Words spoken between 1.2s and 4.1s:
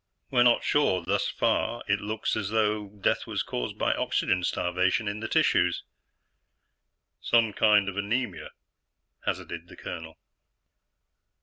far, it looks as though death was caused by